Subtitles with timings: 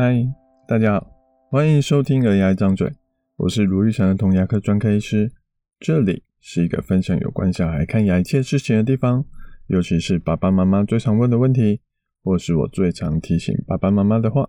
[0.00, 0.32] 嗨，
[0.68, 1.10] 大家好，
[1.50, 2.86] 欢迎收听《儿牙一张嘴》，
[3.34, 5.32] 我是卢玉成的童牙科专科医师。
[5.80, 9.24] 这里是一个分享有关小孩看牙一切事情的地方，
[9.66, 11.80] 尤其是爸爸妈妈最常问的问题，
[12.22, 14.48] 或是我最常提醒爸爸妈妈的话，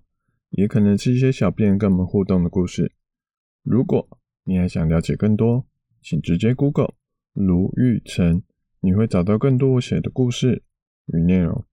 [0.52, 2.92] 也可能是一些小编跟我们互动的故事。
[3.64, 4.08] 如果
[4.44, 5.66] 你还想了解更多，
[6.04, 6.94] 请直接 Google
[7.34, 8.44] 卢玉成，
[8.82, 10.62] 你会找到更多我写的故事
[11.08, 11.66] 与内容。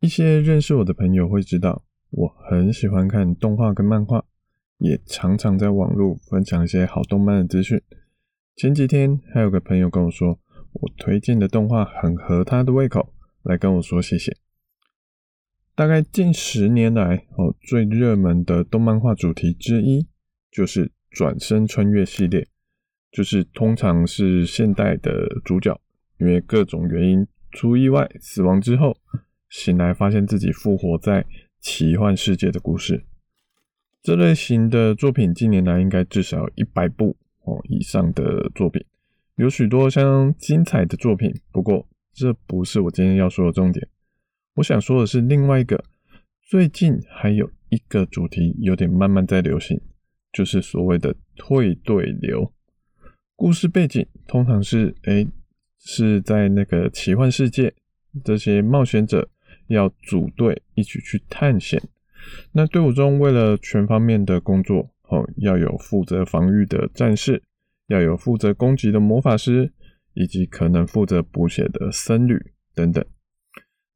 [0.00, 1.86] 一些认识我的朋友会知道。
[2.10, 4.24] 我很喜欢看动画跟漫画，
[4.78, 7.80] 也常常在网络分享一些好动漫的资讯。
[8.56, 10.40] 前几天还有个朋友跟我说，
[10.72, 13.12] 我推荐的动画很合他的胃口，
[13.42, 14.36] 来跟我说谢谢。
[15.74, 20.08] 大概近十年来，哦，最热门的动漫画主题之一
[20.50, 22.48] 就是转身穿越系列，
[23.12, 25.78] 就是通常是现代的主角，
[26.18, 28.96] 因为各种原因出意外死亡之后，
[29.50, 31.26] 醒来发现自己复活在。
[31.60, 33.04] 奇幻世界的故事，
[34.02, 38.84] 这类型的作品近年来应该至少一百部哦以上的作品，
[39.36, 41.34] 有许多相当精彩的作品。
[41.50, 43.86] 不过，这不是我今天要说的重点。
[44.54, 45.84] 我想说的是另外一个，
[46.42, 49.80] 最近还有一个主题有点慢慢在流行，
[50.32, 52.52] 就是所谓的退队流。
[53.34, 55.26] 故事背景通常是，诶，
[55.78, 57.74] 是在那个奇幻世界，
[58.24, 59.28] 这些冒险者。
[59.68, 61.80] 要组队一起去探险。
[62.52, 67.42] 那队伍中为了全方面的工作，哦，要有负责防御的战士，
[67.86, 69.72] 要有负责攻击的魔法师，
[70.14, 73.04] 以及可能负责补血的僧侣等等。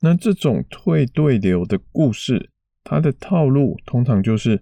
[0.00, 2.50] 那这种退队流的故事，
[2.82, 4.60] 它的套路通常就是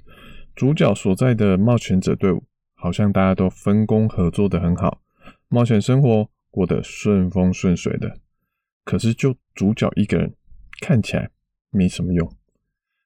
[0.57, 2.43] 主角所在的冒险者队伍，
[2.75, 5.01] 好像大家都分工合作得很好，
[5.49, 8.19] 冒险生活过得顺风顺水的。
[8.85, 10.35] 可是就主角一个人。
[10.81, 11.31] 看起来
[11.71, 12.33] 没什么用，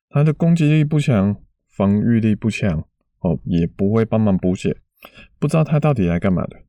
[0.09, 1.37] 他的攻击力不强，
[1.69, 2.87] 防御力不强，
[3.19, 4.77] 哦，也不会帮忙补血，
[5.39, 6.63] 不知道他到底来干嘛的。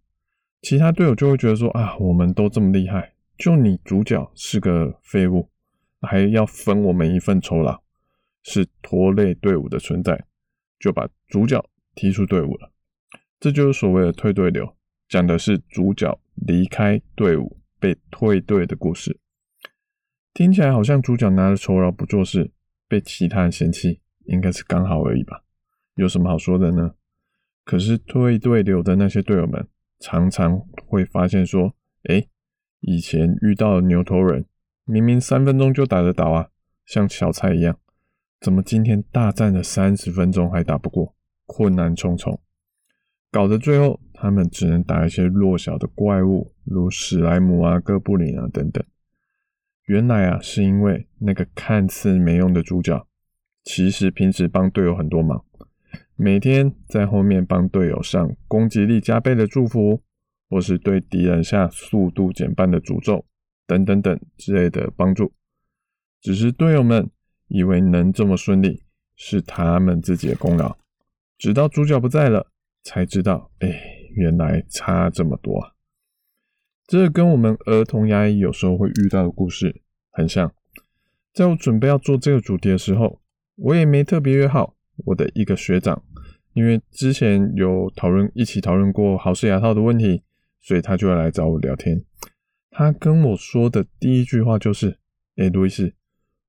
[0.61, 5.49] 其他队友就会觉得说啊，我们都这么厉害，就你主角是个废物，
[6.01, 7.83] 还要分我们一份酬劳，
[8.41, 10.25] 是拖累队伍的存在，
[10.79, 12.71] 就把主角踢出队伍了。
[13.39, 14.75] 这就是所谓的退队流，
[15.07, 19.19] 讲的是主角离开队伍被退队的故事。
[20.35, 22.51] 听起来好像主角拿着酬劳不做事，
[22.89, 25.45] 被其他人嫌弃，应该是刚好而已吧？
[25.95, 26.95] 有什么好说的呢？
[27.63, 29.65] 可是退队流的那些队友们，
[29.97, 31.73] 常常会发现说
[32.09, 32.27] ：“诶，
[32.81, 34.45] 以前遇到的牛头人，
[34.83, 36.49] 明明三分钟就打得倒啊，
[36.85, 37.79] 像小菜一样，
[38.41, 41.15] 怎么今天大战了三十分钟还打不过，
[41.45, 42.41] 困难重重，
[43.31, 48.83] 搞得最后他们只能打一些弱小的怪物，如史莱姆啊、哥布林啊等等。”
[49.85, 53.07] 原来啊，是因为那个看似没用的主角，
[53.63, 55.45] 其实平时帮队友很多忙，
[56.15, 60.01] 每天在后面帮队友上攻击力加倍的祝福，
[60.49, 63.25] 或是对敌人下速度减半的诅咒，
[63.67, 65.31] 等等等之类的帮助。
[66.19, 67.11] 只是队友们
[67.47, 68.83] 以为能这么顺利，
[69.15, 70.75] 是他们自己的功劳，
[71.37, 72.47] 直到主角不在了，
[72.83, 73.69] 才知道，哎，
[74.15, 75.74] 原来差这么多啊。
[76.87, 79.81] 这跟我们儿童牙医有时候会遇到的故事
[80.11, 80.53] 很像。
[81.33, 83.21] 在我准备要做这个主题的时候，
[83.55, 84.75] 我也没特别约好
[85.05, 86.03] 我的一个学长，
[86.53, 90.23] 因为之前有讨论一起讨论过豪氏牙套的问题，
[90.61, 92.05] 所以他就要来找我聊天。
[92.69, 94.99] 他跟我说的第一句话就是
[95.37, 95.93] ：“诶，路易斯，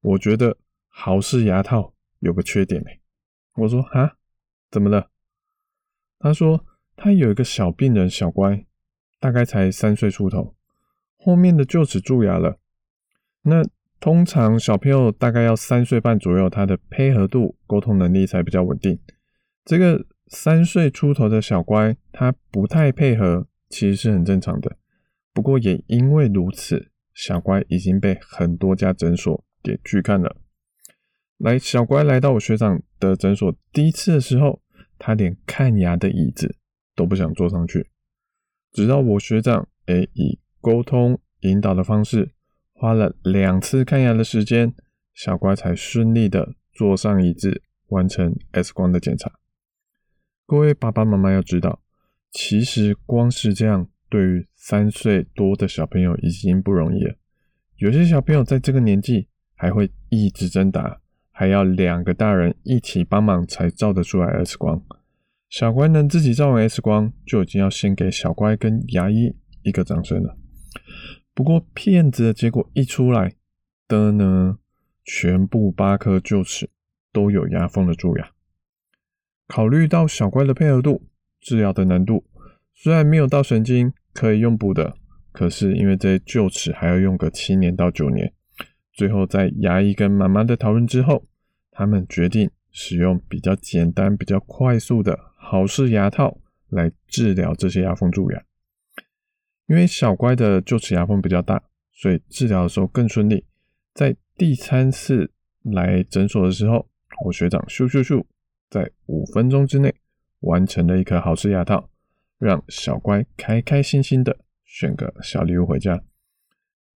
[0.03, 0.59] 我觉得
[0.89, 3.01] 豪氏牙套有个缺点诶。”
[3.57, 4.19] 我说：“哈，
[4.71, 5.09] 怎么了？”
[6.21, 8.66] 他说：“他有一个小病人小乖。”
[9.27, 10.55] 大概才三岁出头，
[11.17, 12.61] 后面的就齿蛀牙了。
[13.43, 13.65] 那
[13.99, 18.97] 通常小朋友大概要三岁半左右，他的配合度、沟通能力才比较稳定。
[19.65, 24.77] 这个三岁出头的小乖，他不太配合，其实是很正常的。
[25.33, 30.37] 不过也因为如此，小乖已经被很多家诊所给拒看了。
[31.39, 34.63] 来，小乖来到我学长的诊所第一次的时候，
[34.97, 36.55] 他连看牙的椅子
[36.95, 37.89] 都不想坐上去。
[38.77, 42.33] 直到我学长诶以沟通引导的方式，
[42.75, 44.75] 花了两次看牙的时间，
[45.15, 49.33] 小乖才顺利的坐上椅子，完成 X 光的检查。
[50.45, 51.81] 各位爸爸妈妈要知道，
[52.31, 57.15] 其实光是这样，对于三岁多的小朋友已经不容易了。
[57.77, 61.01] 有些小朋友在这个年纪还会一直挣扎，
[61.31, 64.85] 还要两个大人一起帮忙才照得出来 X 光。
[65.49, 70.37] 小乖能自己照完 X 光，就已经要先给小乖跟牙医一个掌声了。
[71.33, 73.35] 不过骗子的结果一出来
[73.87, 74.59] 的呢，
[75.05, 76.71] 全部八颗臼齿
[77.13, 78.31] 都有牙缝的蛀牙。
[79.47, 81.07] 考虑到小乖的配合度，
[81.41, 82.25] 治疗的难度，
[82.75, 84.97] 虽然没有到神经可以用补的，
[85.31, 88.33] 可是因为这些臼齿还要用个七年到九年，
[88.93, 91.27] 最后在牙医跟妈妈的讨论之后，
[91.71, 95.17] 他们决定使用比较简单、比较快速的
[95.49, 96.41] 豪氏牙套
[96.71, 98.45] 来治疗这些牙缝蛀牙。
[99.69, 101.63] 因为小乖的臼齿牙缝比较大，
[101.93, 103.45] 所以治疗的时候更顺利。
[103.95, 105.31] 在第三次
[105.63, 106.89] 来诊所的时候，
[107.25, 108.25] 我学长咻咻咻。
[108.69, 109.95] 在五分钟之内
[110.41, 111.89] 完成了一颗豪氏牙套，
[112.39, 116.03] 让小乖开开心心的选个小礼物回家。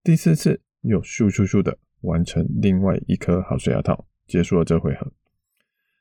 [0.03, 5.13] 第四次又咻咻咻的完成另外一颗豪氏牙套，结束了这回合。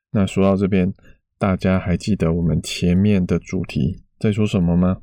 [0.09, 0.91] 那说到这边，
[1.39, 4.97] 大家还记得我们前面的主题在说什么吗？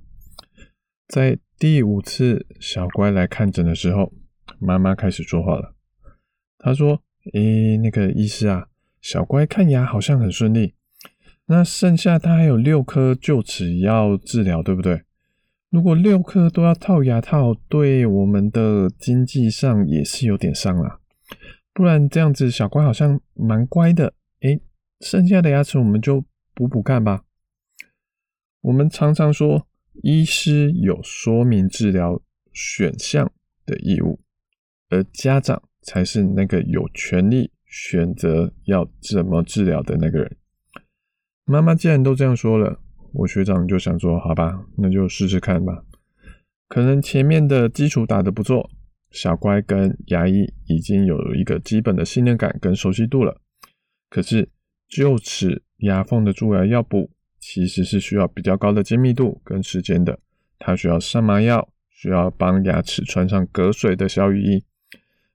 [1.09, 4.13] 在第五次小乖来看诊的时候，
[4.59, 5.75] 妈妈开始说话了。
[6.59, 7.03] 她说
[7.33, 8.69] ：“诶，那个医师啊。”
[9.01, 10.75] 小乖看牙好像很顺利，
[11.47, 15.05] 那剩下他还有六颗臼齿要治疗，对不对？
[15.71, 20.99] 如果六颗都要套牙套，对我们的经济上也是有点伤啦。
[21.73, 24.13] 不然这样子，小乖好像蛮乖的，
[25.01, 27.25] 剩下的牙齿我们就补补看吧。
[28.63, 29.67] 我们常常说，
[30.03, 32.21] 医师有说明治疗
[32.53, 33.31] 选项
[33.65, 34.21] 的义务，
[34.89, 37.51] 而家长才是那个有权利。
[37.69, 40.37] 选择要怎么治疗的那个人，
[41.45, 42.81] 妈妈既然都这样说了，
[43.13, 45.85] 我学长就想说，好吧，那就试试看吧。
[46.69, 48.71] 可能前面的基础打得不错，
[49.11, 53.43] 小乖跟牙医已经有一个基本的信任感跟熟悉度了。
[54.09, 54.49] 可是
[54.91, 60.19] 臼齿牙缝的蛀牙要补，其实是需要比较高的精密度跟时间的。
[60.59, 64.65] 它需要上麻药，需要帮牙齿穿上隔水的小雨衣，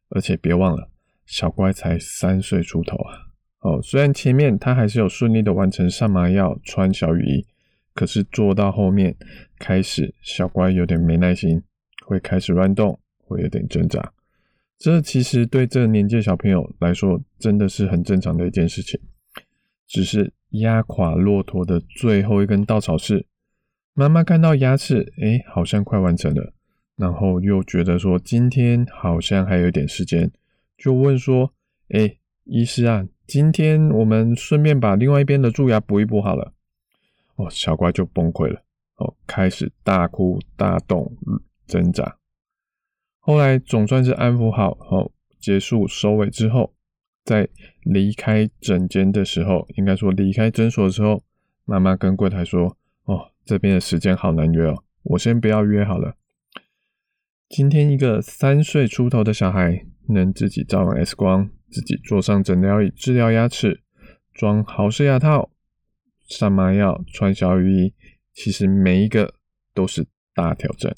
[0.09, 0.89] 而且别忘了。
[1.25, 3.27] 小乖才三岁出头啊！
[3.59, 7.45] 哦，虽然前面他还是有顺利的完成上麻药、穿小雨衣，
[7.94, 9.15] 可是做到后面
[9.59, 11.62] 开始，小乖有点没耐心，
[12.06, 14.12] 会开始乱动，会有点挣扎。
[14.77, 19.00] 这其实对这年纪小朋友来说，真的是很正常的一件事情。
[19.91, 23.25] 只是压垮骆驼的最后一根稻草是，
[23.93, 26.53] 妈妈看到牙齿，诶，好像快完成了，
[26.95, 30.31] 然后又觉得说今天好像还有一点时间。
[30.77, 31.53] 就问说
[31.91, 32.15] ：“哎、
[32.45, 36.53] 医师啊，今天我们顺便把另外一边的蛀牙补一补好了。”
[37.35, 38.63] 哦，小乖就崩溃了，
[38.95, 41.17] 哦，开始大哭大动
[41.67, 42.15] 挣扎。
[43.19, 46.73] 后来总算是安抚好，哦，结束收尾之后，
[47.31, 47.48] 在
[47.83, 51.24] 离开诊间的时候，应该说离开诊所的时候，
[51.63, 56.18] 妈妈跟柜台说：“哦，这边的时间好难约哦，我先不要约好了。”
[57.48, 59.86] 今天一个三岁出头的小孩。
[60.07, 63.81] 能自己照完 X 光，自己坐上诊疗椅治疗牙齿，
[64.33, 65.51] 装豪氏牙套，
[66.28, 67.94] 上麻药，穿小雨衣，
[68.33, 69.36] 其实每一个
[69.74, 70.94] 都是大挑战。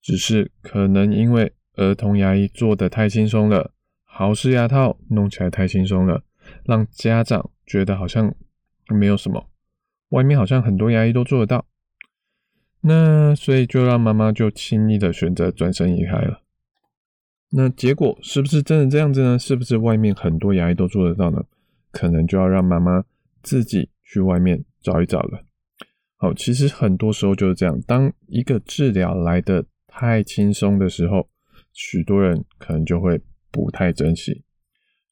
[0.00, 3.72] 只是可能因为儿童牙医做的太轻松了，
[4.18, 6.22] 豪氏牙套弄起来太轻松了，
[6.64, 8.34] 让家长觉得好像
[8.88, 9.50] 没有什么，
[10.08, 11.66] 外面好像很多牙医都做得到，
[12.80, 16.40] 那所以就让妈妈就轻易的选择转身离开了。
[17.50, 19.38] 那结果是不是真的这样子呢？
[19.38, 21.44] 是不是外面很多牙医都做得到呢？
[21.90, 23.04] 可能就要让妈妈
[23.42, 25.44] 自己去外面找一找了。
[26.16, 31.28] 好，其实很多时候就是这样，当一个治疗来得太轻松的时候，
[31.74, 33.20] 许多人可能就会
[33.56, 34.44] 不太珍惜。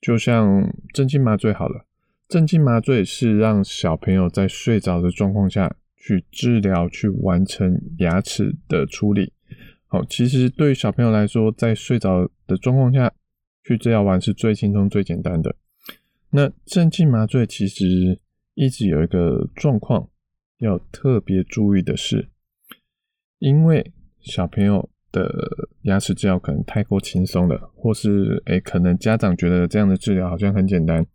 [0.02, 1.86] 就像镇静麻醉好了，
[2.28, 9.32] 镇静麻醉是让小朋友在睡着的状况下去治疗，去完成牙齿的处理。
[9.86, 13.10] 好，其实对于小朋友来说，在睡着的状况下
[13.64, 15.56] 去治疗完是最轻松、最简单的。
[16.28, 18.20] 那镇静麻醉其实
[18.52, 20.10] 一直有一个状况
[20.58, 22.28] 要特别注意的是，
[23.38, 25.32] 因为小朋友的
[25.82, 31.06] 牙齿治疗可能太过轻松了，或是诶，可能家长觉得这样的治疗好像很简单，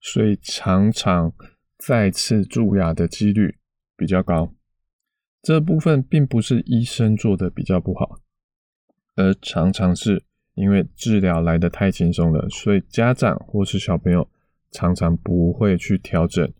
[0.00, 1.32] 所以常常
[1.76, 3.56] 再次蛀牙的几率
[3.96, 4.54] 比较高。
[5.42, 8.20] 这部分并不是医生做的比较不好，
[9.16, 10.22] 而常常是
[10.54, 14.30] 因为治疗来得太轻松了，所以家长或是小朋友
[14.70, 16.50] 常常不会去调整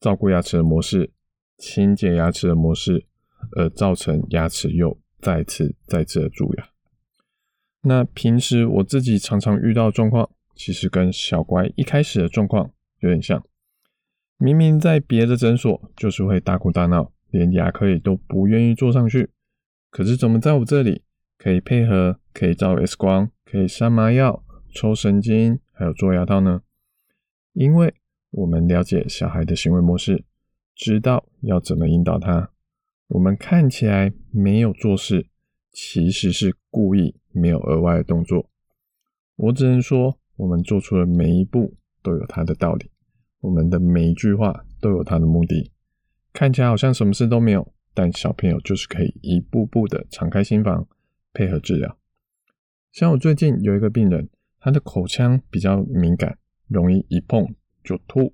[0.00, 1.10] 照顾牙齿的模式、
[1.56, 3.06] 清洁牙齿的模式，
[3.56, 6.68] 而造成牙齿又再次再次的蛀牙。
[7.80, 13.42] 那平时我自己常常遇到状况，其实跟小乖一开始的状况有点像，
[14.36, 17.10] 明明在别的诊所就是会大哭大闹。
[17.30, 19.30] 连牙科也都不愿意坐上去，
[19.90, 21.02] 可是怎么在我这里
[21.36, 26.62] 可以配合，可以照 X 光，可以上麻药、抽神经，还有做牙套呢？
[27.54, 27.92] 因为
[28.30, 30.24] 我们了解小孩的行为模式，
[30.76, 32.50] 知道要怎么引导他。
[33.08, 35.26] 我们看起来没有做事，
[35.70, 38.48] 其实是故意没有额外的动作。
[39.36, 42.90] 我只能说，我们做出的每一步都有它的道理，
[43.40, 45.70] 我们的每一句话都有它的目的。
[46.32, 50.88] 看起来好像什么事都没有，但小朋友就是可以一步步的敞开心房，
[51.32, 51.98] 配合治疗。
[52.90, 58.32] 像我最近有一个病人，他的口腔比较敏感，容易一碰就吐。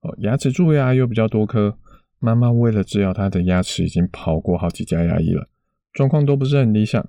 [0.00, 1.78] 哦，牙齿蛀牙又比较多颗。
[2.24, 5.46] 妈妈为了治疗他的牙齿，已经跑过好几家牙医了，
[5.92, 7.06] 状况都不是很理想，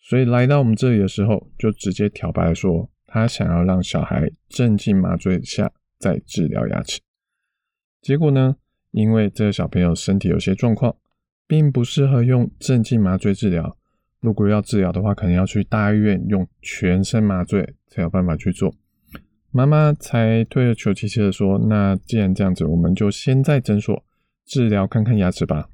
[0.00, 6.98] 所以来到我们这里的时候，就直接挑白说，他想要让小孩镇静麻醉下再治疗牙齿。
[8.02, 8.56] 结果呢，
[8.90, 10.96] 因为这个小朋友身体有些状况，
[11.46, 13.76] 并不适合用镇静麻醉治疗。
[14.20, 18.74] 如果要治疗的话，可能要去大医院用全身麻醉才有办法去做。
[19.52, 24.04] 妈妈才退而求其次的说，那既然这样子，我们就先在诊所。
[24.48, 25.68] 治疗看看牙齿吧。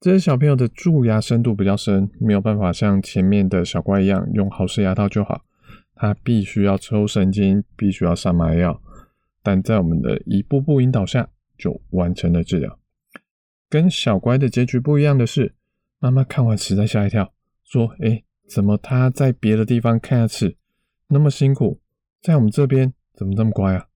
[0.00, 5.44] 这些小朋友的蛀牙深度比较深，没有办法像前面的小怪一样用好式牙套就好。
[5.96, 8.80] 他必须要抽神经，必须要上麻药。
[9.42, 11.28] 但在我们的一步步引导下，
[11.58, 12.78] 就完成了治疗。
[13.68, 15.54] 跟小乖的结局不一样的是，
[15.98, 17.32] 妈妈看完实在吓一跳，
[17.64, 20.56] 说：“诶，怎么他在别的地方看牙齿
[21.08, 21.80] 那么辛苦，
[22.20, 23.86] 在我们这边怎么这么乖啊？”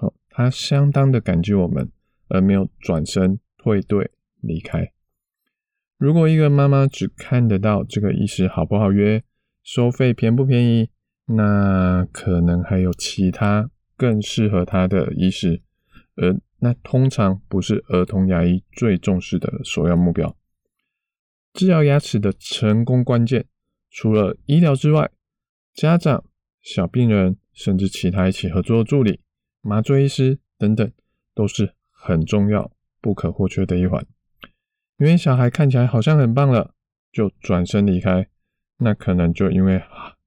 [0.00, 1.90] 哦，他相当的感激我们。
[2.28, 4.92] 而没有转身退队离开。
[5.96, 9.24] 如果一个妈妈只看得到这个医师好不好约，
[9.64, 10.90] 收费便不便宜，
[11.26, 15.60] 那可能还有其他更适合她的医师，
[16.14, 20.36] 而那通常不是儿童牙医最重视的首要目标。
[21.52, 23.46] 治疗牙齿的成功关键，
[23.90, 25.10] 除了医疗之外，
[25.74, 26.24] 家长、
[26.62, 29.20] 小病人，甚至其他一起合作的助理、
[29.60, 30.92] 麻醉医师等等，
[31.34, 31.74] 都是。
[32.00, 34.06] 很重要、不可或缺的一环，
[34.98, 36.72] 因为小孩看起来好像很棒了，
[37.12, 38.28] 就转身离开，
[38.78, 39.82] 那可能就因为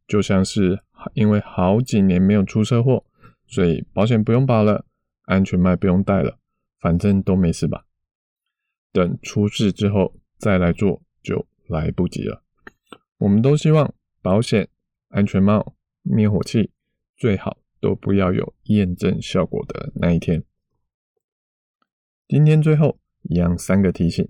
[0.06, 3.06] 就像是因为好几年没有出车祸，
[3.48, 4.86] 所以保险不用保了，
[5.24, 6.38] 安全帽不用戴了，
[6.80, 7.86] 反正都没事吧。
[8.92, 12.44] 等出事之后再来做就来不及了。
[13.18, 14.68] 我们都希望保险、
[15.08, 15.74] 安全帽、
[16.04, 16.72] 灭火器
[17.16, 20.44] 最好都不要有验证效果的那一天。
[22.32, 24.26] 今天最后一样三个提醒：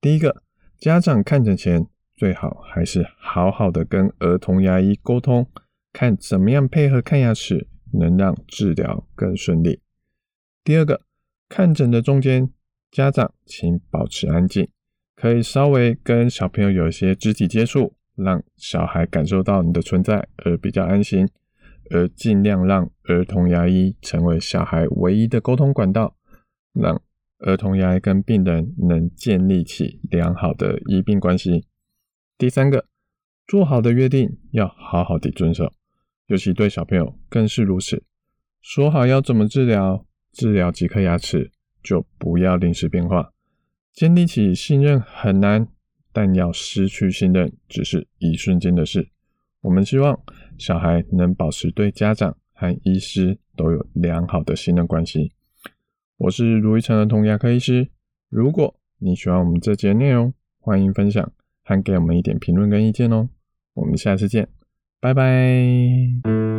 [0.00, 0.42] 第一个，
[0.78, 5.46] 家长看诊前最好还是好好的跟儿童牙医沟通，
[5.92, 9.82] 看怎么样配合看牙齿，能让治疗更顺利。
[10.64, 11.02] 第二个，
[11.46, 12.50] 看诊的中间，
[12.90, 14.66] 家长请保持安静，
[15.14, 21.28] 可以稍微跟小朋友有一些肢体接触，让小孩感受到你的存在而比较安心，
[21.90, 26.16] 而尽量让儿童牙医成为小孩唯一的沟通管道，
[26.72, 27.02] 让。
[27.38, 31.66] 儿童牙医跟病人能建立起良好的医病关系。
[32.38, 32.86] 第三个，
[33.46, 35.72] 做好的约定要好好的遵守，
[36.26, 38.04] 尤其对小朋友更是如此。
[38.60, 41.52] 说好要怎么治疗，治疗几颗牙齿，
[41.82, 43.32] 就不要临时变化。
[43.92, 45.68] 建立起信任很难，
[46.12, 49.08] 但要失去信任只是一瞬间的事。
[49.60, 50.20] 我们希望
[50.58, 55.32] 小孩能保持对家长和医师都有良好的信任关系。
[56.18, 57.88] 我是如意成儿童牙科医师。
[58.28, 61.30] 如果你喜欢我们这节内容，欢迎分享
[61.62, 63.28] 和给我们一点评论跟意见哦。
[63.74, 64.48] 我们下次见，
[65.00, 66.55] 拜拜。